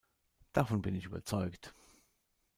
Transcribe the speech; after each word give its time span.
Davon 0.53 0.81
bin 0.81 0.95
ich 0.95 1.05
überzeugt". 1.05 1.75